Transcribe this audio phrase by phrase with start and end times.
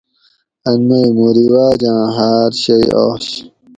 [0.69, 3.27] ان مئ مُوں رواجاۤں ہاۤر شئ آش